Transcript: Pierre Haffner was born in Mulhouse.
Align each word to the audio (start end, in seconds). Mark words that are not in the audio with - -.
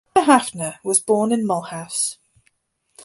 Pierre 0.15 0.25
Haffner 0.31 0.79
was 0.83 0.99
born 0.99 1.31
in 1.31 1.45
Mulhouse. 1.45 2.17